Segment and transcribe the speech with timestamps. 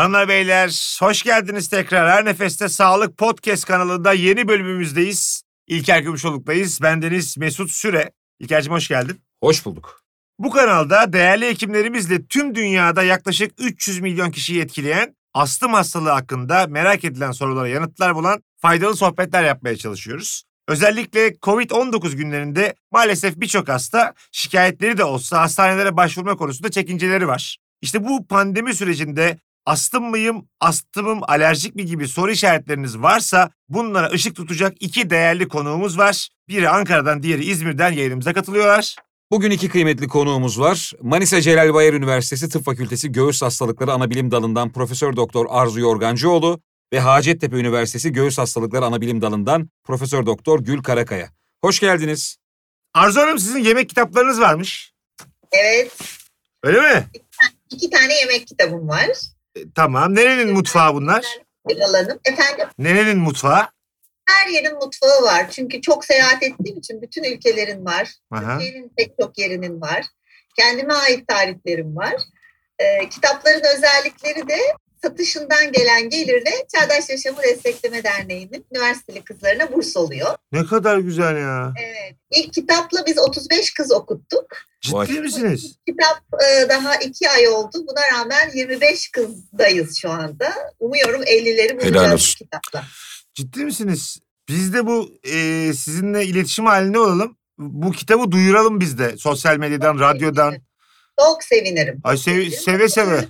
[0.00, 2.10] Hanımlar beyler hoş geldiniz tekrar.
[2.10, 5.42] Her Nefeste Sağlık Podcast kanalında yeni bölümümüzdeyiz.
[5.66, 6.82] İlker Gümüşoluk'tayız.
[6.82, 8.10] Bendeniz Mesut Süre.
[8.38, 9.22] İlker'cim hoş geldin.
[9.42, 10.02] Hoş bulduk.
[10.38, 17.04] Bu kanalda değerli hekimlerimizle tüm dünyada yaklaşık 300 milyon kişiyi etkileyen astım hastalığı hakkında merak
[17.04, 20.44] edilen sorulara yanıtlar bulan faydalı sohbetler yapmaya çalışıyoruz.
[20.68, 27.58] Özellikle Covid-19 günlerinde maalesef birçok hasta şikayetleri de olsa hastanelere başvurma konusunda çekinceleri var.
[27.82, 29.38] İşte bu pandemi sürecinde
[29.70, 35.98] astım mıyım, astımım alerjik mi gibi soru işaretleriniz varsa bunlara ışık tutacak iki değerli konuğumuz
[35.98, 36.28] var.
[36.48, 38.96] Biri Ankara'dan, diğeri İzmir'den yayınımıza katılıyorlar.
[39.30, 40.92] Bugün iki kıymetli konuğumuz var.
[41.02, 46.60] Manisa Celal Bayar Üniversitesi Tıp Fakültesi Göğüs Hastalıkları Anabilim Dalı'ndan Profesör Doktor Arzu Yorgancıoğlu
[46.92, 51.30] ve Hacettepe Üniversitesi Göğüs Hastalıkları Anabilim Dalı'ndan Profesör Doktor Gül Karakaya.
[51.64, 52.36] Hoş geldiniz.
[52.94, 54.92] Arzu Hanım sizin yemek kitaplarınız varmış.
[55.52, 55.92] Evet.
[56.62, 57.06] Öyle mi?
[57.70, 59.08] İki tane yemek kitabım var.
[59.56, 60.14] E, tamam.
[60.14, 61.38] Nerenin mutfağı bunlar?
[61.68, 62.18] Bir alanım.
[62.24, 63.66] Efendim Nerenin mutfağı?
[64.30, 65.50] her yerin mutfağı var.
[65.50, 68.12] Çünkü çok seyahat ettiğim için bütün ülkelerin var.
[68.30, 68.58] Aha.
[68.58, 70.04] Türkiye'nin pek çok yerinin var.
[70.58, 72.14] Kendime ait tariflerim var.
[72.78, 74.58] Ee, kitapların özellikleri de
[75.02, 80.34] satışından gelen gelirle Çağdaş Yaşamı Destekleme Derneği'nin üniversiteli kızlarına burs oluyor.
[80.52, 81.72] Ne kadar güzel ya.
[81.80, 82.16] Evet.
[82.30, 84.46] İlk kitapla biz 35 kız okuttuk.
[84.80, 85.08] Ciddi Vay.
[85.08, 85.76] misiniz?
[85.88, 87.86] Kitap e, daha iki ay oldu.
[87.88, 90.52] Buna rağmen 25 kızdayız şu anda.
[90.78, 92.84] Umuyorum 50'leri bulacağız kitapla.
[93.34, 94.18] Ciddi misiniz?
[94.48, 97.36] Biz de bu e, sizinle iletişim halinde olalım.
[97.58, 99.16] Bu kitabı duyuralım biz de.
[99.16, 100.54] Sosyal medyadan, radyodan.
[101.20, 102.00] Çok sevinirim.
[102.04, 103.24] Ay sev- seve seve.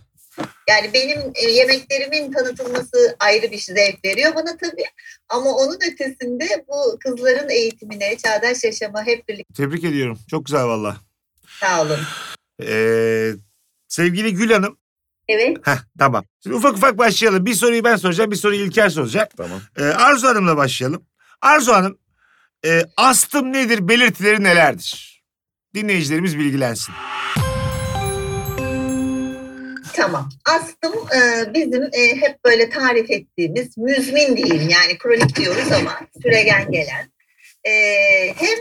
[0.69, 4.85] Yani benim e, yemeklerimin tanıtılması ayrı bir zevk veriyor bana tabii.
[5.29, 10.19] Ama onun ötesinde bu kızların eğitimine, çağdaş yaşama hep birlikte Tebrik ediyorum.
[10.31, 10.97] Çok güzel valla.
[11.61, 11.99] sağ olun.
[12.63, 13.33] Ee,
[13.89, 14.79] sevgili Gül Hanım.
[15.29, 15.57] Evet.
[15.67, 16.25] Heh, tamam.
[16.43, 17.47] Şimdi ufak ufak başlayalım.
[17.47, 19.37] Bir soruyu ben soracağım, bir soruyu İlker soracak.
[19.37, 19.61] Tamam.
[19.79, 21.03] Ee, Arzu Hanım'la başlayalım.
[21.43, 21.99] Arzu Hanım,
[22.65, 25.23] e, astım nedir, belirtileri nelerdir?
[25.75, 26.95] Dinleyicilerimiz bilgilensin.
[30.00, 30.28] Tamam.
[30.44, 36.71] Astım e, bizim e, hep böyle tarif ettiğimiz müzmin diyeyim yani kronik diyoruz ama süregen
[36.71, 37.11] gelen
[37.65, 37.72] e,
[38.37, 38.59] hem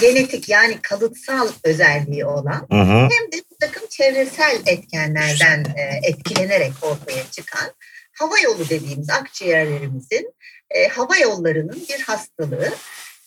[0.00, 2.98] genetik yani kalıtsal özelliği olan Hı hı.
[2.98, 7.70] hem de bir takım çevresel etkenlerden e, etkilenerek ortaya çıkan
[8.18, 10.34] hava yolu dediğimiz akciğerlerimizin
[10.70, 12.72] e, hava yollarının bir hastalığı.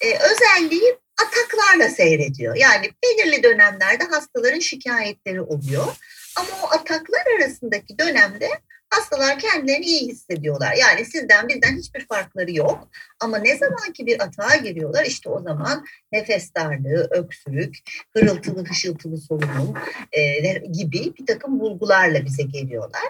[0.01, 0.97] E, özelliği
[1.27, 2.55] ataklarla seyrediyor.
[2.55, 5.95] Yani belirli dönemlerde hastaların şikayetleri oluyor.
[6.35, 8.49] Ama o ataklar arasındaki dönemde
[8.89, 10.73] hastalar kendilerini iyi hissediyorlar.
[10.73, 12.87] Yani sizden bizden hiçbir farkları yok.
[13.19, 17.77] Ama ne zaman ki bir atağa giriyorlar işte o zaman nefes darlığı, öksürük,
[18.13, 19.73] hırıltılı hışıltılı solunum
[20.11, 23.03] e, gibi bir takım bulgularla bize geliyorlar.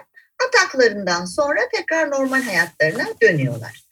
[0.48, 3.83] Ataklarından sonra tekrar normal hayatlarına dönüyorlar.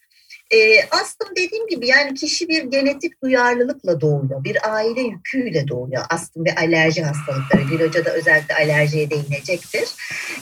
[0.52, 4.44] E, astım dediğim gibi yani kişi bir genetik duyarlılıkla doğuyor.
[4.44, 6.02] Bir aile yüküyle doğuyor.
[6.10, 7.62] Astım ve alerji hastalıkları.
[7.62, 9.88] Gül Hoca da özellikle alerjiye değinecektir.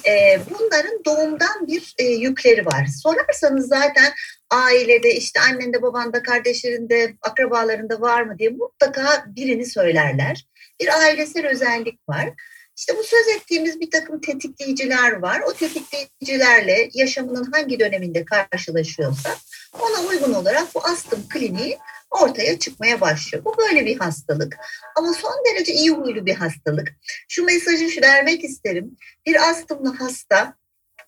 [0.09, 2.87] E, bunların doğumdan bir e, yükleri var.
[3.03, 4.13] Sorarsanız zaten
[4.51, 10.47] ailede işte annende, babanda, kardeşlerinde, akrabalarında var mı diye mutlaka birini söylerler.
[10.81, 12.31] Bir ailesel özellik var.
[12.81, 15.41] İşte bu söz ettiğimiz bir takım tetikleyiciler var.
[15.41, 19.37] O tetikleyicilerle yaşamının hangi döneminde karşılaşıyorsa
[19.81, 21.79] ona uygun olarak bu astım kliniği
[22.11, 23.45] ortaya çıkmaya başlıyor.
[23.45, 24.57] Bu böyle bir hastalık.
[24.97, 26.93] Ama son derece iyi huylu bir hastalık.
[27.29, 28.97] Şu mesajı şu vermek isterim.
[29.27, 30.55] Bir astımlı hasta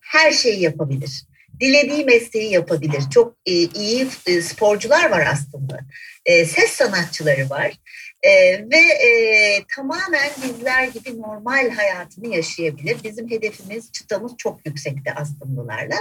[0.00, 1.24] her şeyi yapabilir.
[1.60, 3.02] Dilediği mesleği yapabilir.
[3.14, 5.80] Çok e, iyi e, sporcular var astımlı.
[6.26, 7.72] E, ses sanatçıları var.
[8.22, 8.30] E,
[8.70, 9.08] ve e,
[9.76, 12.96] tamamen bizler gibi normal hayatını yaşayabilir.
[13.04, 15.94] Bizim hedefimiz, çıtamız çok yüksekte astımlılarla.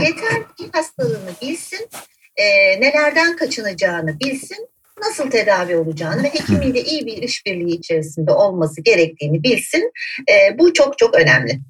[0.00, 1.88] Yeter ki hastalığını bilsin,
[2.36, 2.44] e,
[2.80, 4.68] nelerden kaçınacağını bilsin,
[5.00, 9.92] nasıl tedavi olacağını ve hekimiyle iyi bir işbirliği içerisinde olması gerektiğini bilsin.
[10.30, 11.60] E, bu çok çok önemli.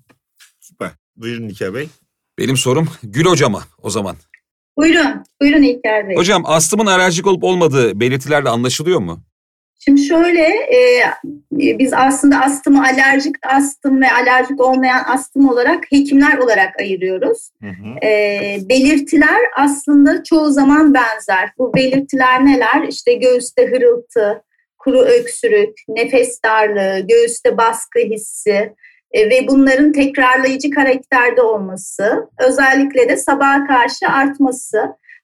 [0.60, 0.90] Süper.
[1.16, 1.88] Buyurun İlker Bey.
[2.38, 4.16] Benim sorum Gül hocama o zaman.
[4.76, 6.16] Buyurun, buyurun İlker Bey.
[6.16, 9.24] Hocam astımın alerjik olup olmadığı belirtilerle anlaşılıyor mu?
[9.84, 11.04] Şimdi şöyle, e,
[11.52, 17.50] biz aslında astımı alerjik astım ve alerjik olmayan astım olarak hekimler olarak ayırıyoruz.
[17.62, 18.06] Hı hı.
[18.06, 21.50] E, belirtiler aslında çoğu zaman benzer.
[21.58, 22.88] Bu belirtiler neler?
[22.88, 24.42] İşte göğüste hırıltı,
[24.78, 28.72] kuru öksürük, nefes darlığı, göğüste baskı hissi
[29.12, 34.78] e, ve bunların tekrarlayıcı karakterde olması, özellikle de sabaha karşı artması.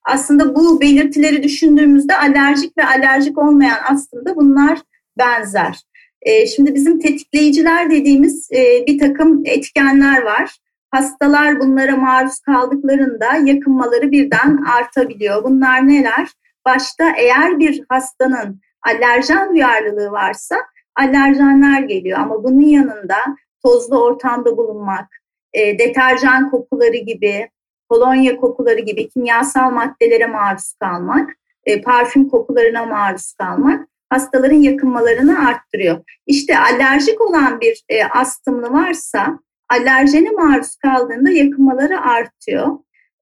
[0.04, 4.78] Aslında bu belirtileri düşündüğümüzde alerjik ve alerjik olmayan aslında bunlar
[5.18, 5.76] benzer.
[6.22, 10.56] E, şimdi bizim tetikleyiciler dediğimiz e, bir takım etkenler var.
[10.90, 15.44] hastalar bunlara maruz kaldıklarında yakınmaları birden artabiliyor.
[15.44, 16.28] Bunlar neler?
[16.66, 20.56] Başta eğer bir hastanın alerjen duyarlılığı varsa
[20.96, 23.16] alerjenler geliyor ama bunun yanında
[23.62, 25.08] tozlu ortamda bulunmak,
[25.52, 27.48] e, deterjan kokuları gibi,
[27.90, 31.30] kolonya kokuları gibi kimyasal maddelere maruz kalmak,
[31.66, 35.98] e, parfüm kokularına maruz kalmak hastaların yakınmalarını arttırıyor.
[36.26, 39.38] İşte alerjik olan bir e, astımlı varsa
[39.68, 42.68] alerjene maruz kaldığında yakınmaları artıyor.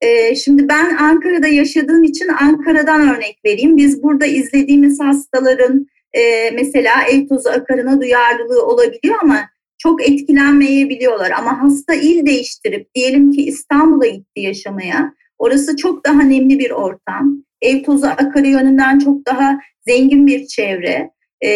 [0.00, 3.76] E, şimdi ben Ankara'da yaşadığım için Ankara'dan örnek vereyim.
[3.76, 9.40] Biz burada izlediğimiz hastaların e, mesela ev tozu akarına duyarlılığı olabiliyor ama
[9.78, 11.30] çok etkilenmeyebiliyorlar.
[11.30, 15.14] Ama hasta il değiştirip diyelim ki İstanbul'a gitti yaşamaya.
[15.38, 17.44] Orası çok daha nemli bir ortam.
[17.62, 19.58] Ev tozu akarı yönünden çok daha
[19.88, 21.10] zengin bir çevre.
[21.44, 21.48] E,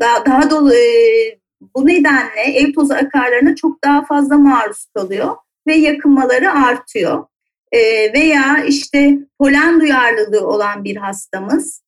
[0.00, 0.86] daha, daha dolu e,
[1.76, 5.36] bu nedenle ev tozu akarlarına çok daha fazla maruz kalıyor
[5.66, 7.24] ve yakınmaları artıyor.
[7.72, 11.82] E, veya işte polen duyarlılığı olan bir hastamız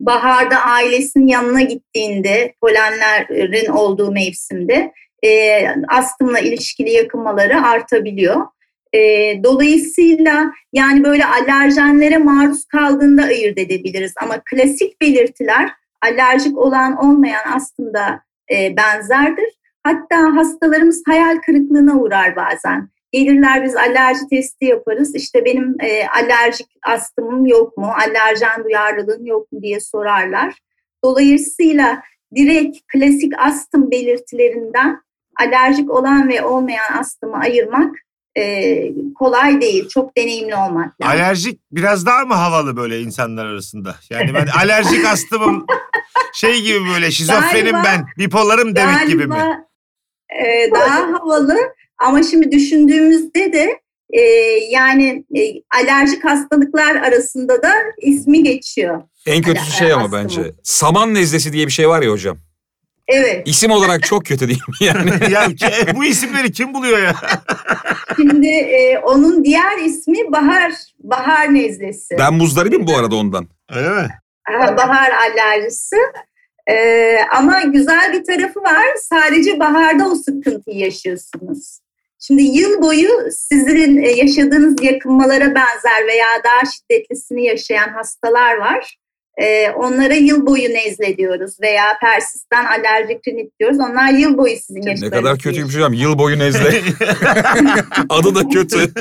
[0.00, 4.92] baharda ailesinin yanına gittiğinde polenlerin olduğu mevsimde
[5.22, 8.46] e, astımla ilişkili yakınmaları artabiliyor.
[8.92, 9.00] E,
[9.44, 14.12] dolayısıyla yani böyle alerjenlere maruz kaldığında ayırt edebiliriz.
[14.22, 15.70] Ama klasik belirtiler
[16.02, 18.20] alerjik olan olmayan aslında
[18.52, 19.58] e, benzerdir.
[19.82, 22.88] Hatta hastalarımız hayal kırıklığına uğrar bazen.
[23.12, 25.14] Gelirler biz alerji testi yaparız.
[25.14, 30.54] İşte benim e, alerjik astımım yok mu, alerjen duyarlılığım yok mu diye sorarlar.
[31.04, 32.02] Dolayısıyla
[32.34, 35.00] direkt klasik astım belirtilerinden
[35.40, 37.96] alerjik olan ve olmayan astımı ayırmak
[38.38, 39.88] e, kolay değil.
[39.88, 41.16] Çok deneyimli olmak lazım.
[41.18, 43.96] Alerjik biraz daha mı havalı böyle insanlar arasında?
[44.10, 45.66] Yani ben alerjik astımım
[46.34, 49.66] şey gibi böyle şizofrenim galiba, ben, bipolarım demek galiba, gibi mi?
[50.44, 51.56] E, daha havalı
[51.98, 53.80] ama şimdi düşündüğümüzde de
[54.10, 54.20] e,
[54.70, 55.40] yani e,
[55.82, 57.72] alerjik hastalıklar arasında da
[58.02, 59.02] ismi geçiyor.
[59.26, 62.38] En kötüsü şey ama bence saman nezlesi diye bir şey var ya hocam.
[63.08, 63.48] Evet.
[63.48, 65.10] İsim olarak çok kötü değil mi yani?
[65.32, 65.48] ya
[65.96, 67.14] bu isimleri kim buluyor ya?
[68.16, 72.16] Şimdi e, onun diğer ismi bahar bahar nezlesi.
[72.18, 73.48] Ben muzdaribim bu arada ondan.
[73.70, 74.08] Öyle mi?
[74.76, 75.96] bahar alerjisi.
[76.70, 78.86] Ee, ama güzel bir tarafı var.
[79.02, 81.78] Sadece baharda o sıkıntıyı yaşıyorsunuz.
[82.18, 88.96] Şimdi yıl boyu sizin e, yaşadığınız yakınmalara benzer veya daha şiddetlisini yaşayan hastalar var.
[89.40, 93.78] Ee, onlara yıl boyu nezle diyoruz veya persistan alerjik rinit diyoruz.
[93.80, 95.12] Onlar yıl boyu sizin yaşadığınız.
[95.12, 95.92] Ne kadar kötüymüş hocam.
[95.92, 96.70] Yıl boyu nezle.
[98.08, 98.92] Adı da kötü.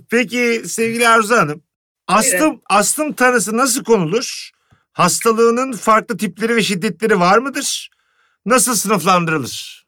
[0.10, 1.62] Peki sevgili Arzu Hanım.
[2.06, 4.50] Astım, astım tanısı nasıl konulur?
[4.92, 7.90] Hastalığının farklı tipleri ve şiddetleri var mıdır?
[8.46, 9.79] Nasıl sınıflandırılır?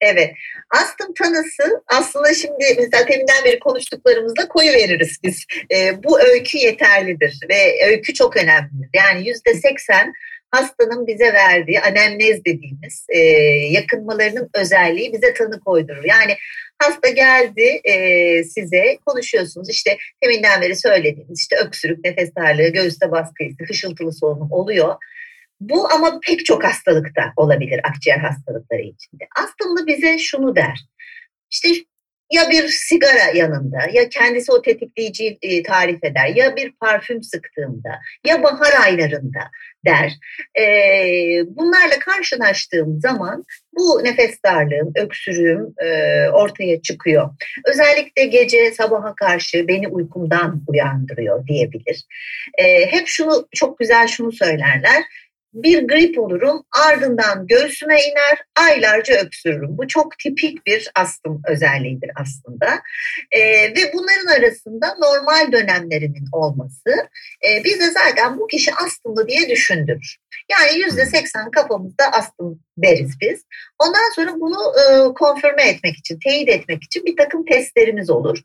[0.00, 0.34] Evet.
[0.70, 5.44] Astım tanısı aslında şimdi mesela teminden beri konuştuklarımızda koyu veririz biz.
[5.74, 8.88] E, bu öykü yeterlidir ve öykü çok önemlidir.
[8.94, 10.12] Yani yüzde seksen
[10.50, 13.18] hastanın bize verdiği anemnez dediğimiz e,
[13.70, 16.04] yakınmalarının özelliği bize tanı koydurur.
[16.04, 16.36] Yani
[16.78, 23.44] hasta geldi e, size konuşuyorsunuz işte teminden beri söylediğiniz işte öksürük, nefes darlığı, göğüste baskı
[23.44, 24.94] hissi, hışıltılı solunum oluyor.
[25.60, 29.24] Bu ama pek çok hastalıkta olabilir akciğer hastalıkları içinde.
[29.36, 30.84] Aslında bize şunu der.
[31.50, 31.68] İşte
[32.32, 37.98] ya bir sigara yanında ya kendisi o tetikleyiciyi e, tarif eder ya bir parfüm sıktığımda
[38.26, 39.40] ya bahar aylarında
[39.86, 40.12] der.
[40.60, 40.64] E,
[41.46, 47.30] bunlarla karşılaştığım zaman bu nefes darlığım, öksürüğüm e, ortaya çıkıyor.
[47.64, 52.04] Özellikle gece sabaha karşı beni uykumdan uyandırıyor diyebilir.
[52.58, 55.04] E, hep şunu çok güzel şunu söylerler
[55.54, 59.78] bir grip olurum ardından göğsüme iner aylarca öksürürüm.
[59.78, 62.80] Bu çok tipik bir astım özelliğidir aslında.
[63.32, 66.90] E, ve bunların arasında normal dönemlerinin olması
[67.48, 70.18] e, bize zaten bu kişi astımlı diye düşündürür.
[70.50, 73.44] Yani yüzde seksen kafamızda astım deriz biz.
[73.78, 78.38] Ondan sonra bunu e, konfirme etmek için, teyit etmek için bir takım testlerimiz olur.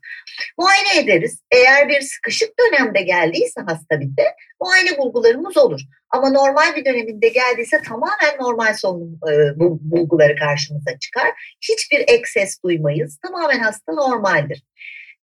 [0.58, 1.42] Muayene ederiz.
[1.50, 5.80] Eğer bir sıkışık dönemde geldiyse hasta bize muayene bulgularımız olur.
[6.10, 11.56] Ama normal bir döneminde geldiyse tamamen normal solunum e, bulguları karşımıza çıkar.
[11.70, 13.18] Hiçbir ekses duymayız.
[13.22, 14.62] Tamamen hasta normaldir.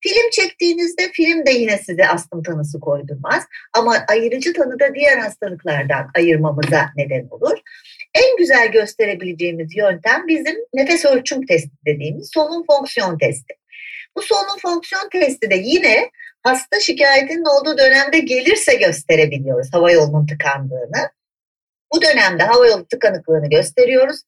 [0.02, 3.44] Film çektiğinizde film de yine size astım tanısı koydurmaz.
[3.74, 7.58] Ama ayırıcı tanı da diğer hastalıklardan ayırmamıza neden olur.
[8.14, 13.54] En güzel gösterebileceğimiz yöntem bizim nefes ölçüm testi dediğimiz solunum fonksiyon testi.
[14.18, 16.10] Bu solunum fonksiyon testi de yine
[16.44, 21.12] hasta şikayetinin olduğu dönemde gelirse gösterebiliyoruz hava yolunun tıkandığını.
[21.94, 24.22] Bu dönemde hava yolu tıkanıklığını gösteriyoruz.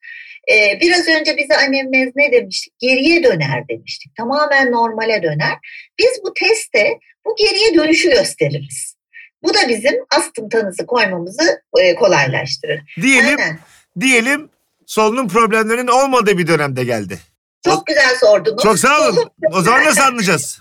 [0.52, 2.74] Ee, biraz önce bize annemiz ne demiştik?
[2.80, 4.16] Geriye döner demiştik.
[4.16, 5.58] Tamamen normale döner.
[6.00, 8.96] Biz bu teste bu geriye dönüşü gösteririz.
[9.44, 12.82] Bu da bizim astım tanısı koymamızı e, kolaylaştırır.
[13.02, 13.60] Diyelim, Aynen.
[14.00, 14.50] diyelim
[14.86, 17.20] solunum problemlerinin olmadığı bir dönemde geldi.
[17.66, 18.64] Çok güzel sordunuz.
[18.64, 19.32] Çok sağ olun.
[19.54, 20.60] O zaman nasıl anlayacağız?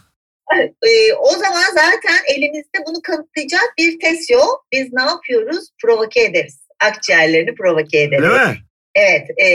[0.83, 4.67] Ee, o zaman zaten elimizde bunu kanıtlayacak bir test yok.
[4.73, 5.69] Biz ne yapıyoruz?
[5.83, 6.59] Provoke ederiz.
[6.85, 8.23] Akciğerlerini provoke ederiz.
[8.23, 8.57] Değil mi?
[8.95, 9.47] Evet, e,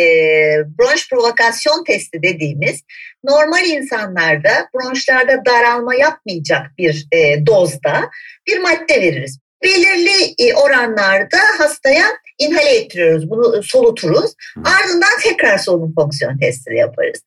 [0.79, 2.83] bronş provokasyon testi dediğimiz
[3.23, 8.09] normal insanlarda bronşlarda daralma yapmayacak bir e, dozda
[8.47, 9.39] bir madde veririz.
[9.63, 12.05] Belirli e, oranlarda hastaya
[12.39, 14.31] inhale ettiriyoruz, bunu soluturuz.
[14.57, 17.23] Ardından tekrar solunum fonksiyon testi yaparız.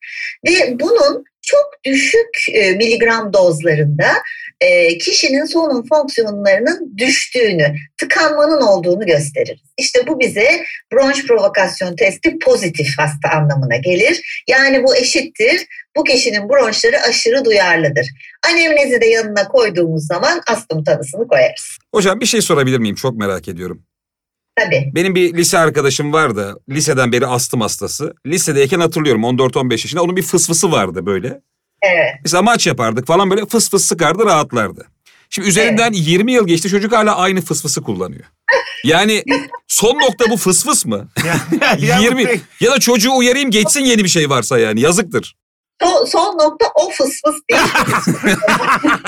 [0.46, 4.06] Ve bunun çok düşük e, miligram dozlarında
[4.60, 9.62] e, kişinin solunum fonksiyonlarının düştüğünü, tıkanmanın olduğunu gösterir.
[9.78, 14.42] İşte bu bize bronş provokasyon testi pozitif hasta anlamına gelir.
[14.48, 15.66] Yani bu eşittir.
[15.96, 18.06] Bu kişinin bronşları aşırı duyarlıdır.
[18.52, 21.78] Anemnezi de yanına koyduğumuz zaman astım tanısını koyarız.
[21.94, 22.94] Hocam bir şey sorabilir miyim?
[22.94, 23.82] Çok merak ediyorum.
[24.58, 24.90] Tabii.
[24.94, 26.56] Benim bir lise arkadaşım vardı.
[26.70, 28.14] Liseden beri astım hastası.
[28.26, 30.02] Lisedeyken hatırlıyorum 14-15 yaşında.
[30.02, 31.40] Onun bir fısfısı vardı böyle.
[31.82, 32.14] Evet.
[32.24, 34.86] Mesela maç yapardık falan böyle fıs fıs sıkardı rahatlardı.
[35.30, 38.24] Şimdi üzerinden 20 yıl geçti çocuk hala aynı fısfısı kullanıyor.
[38.84, 39.24] Yani
[39.68, 41.08] son nokta bu fısfıs mı?
[41.78, 45.36] Ya bu 20 tek- ya da çocuğu uyarayım geçsin yeni bir şey varsa yani yazıktır.
[45.82, 47.62] Son, son nokta o fıs fıs değil.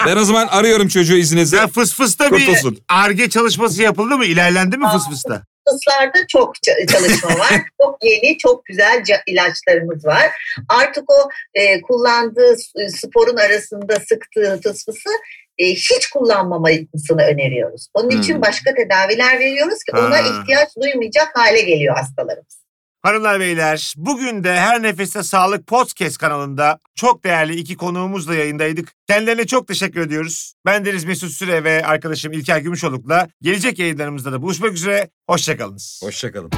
[0.07, 1.57] Ben o zaman arıyorum çocuğu izninizle.
[1.57, 2.79] Ya fısfısta bir Kurtulsun.
[2.89, 4.25] arge çalışması yapıldı mı?
[4.25, 5.43] İlerlendi mi fısfısta?
[5.69, 6.53] Fıslarda çok
[6.89, 7.63] çalışma var.
[7.83, 10.31] çok yeni, çok güzel ilaçlarımız var.
[10.69, 15.09] Artık o e, kullandığı s- sporun arasında sıktığı fısfısı
[15.59, 17.89] e, hiç kullanmamasını öneriyoruz.
[17.95, 18.43] Onun için Hmm.
[18.43, 22.62] başka tedaviler veriyoruz ki ona ihtiyaç duymayacak hale geliyor hastalarımız.
[23.03, 28.93] Hanımlar beyler bugün de Her Nefeste Sağlık Podcast kanalında çok değerli iki konuğumuzla yayındaydık.
[29.07, 30.55] Kendilerine çok teşekkür ediyoruz.
[30.67, 35.11] Ben Deniz Mesut Süre ve arkadaşım İlker Gümüşoluk'la gelecek yayınlarımızda da buluşmak üzere.
[35.27, 36.01] Hoşçakalınız.
[36.03, 36.51] Hoşçakalın.